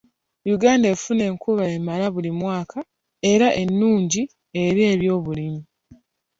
Uganda 0.55 0.85
efuna 0.93 1.23
enkuba 1.29 1.63
emala 1.75 2.05
buli 2.13 2.31
mwaka 2.39 2.79
era 3.31 3.47
ennungi 3.61 4.21
eri 4.63 4.81
eby'obulimi. 4.93 5.61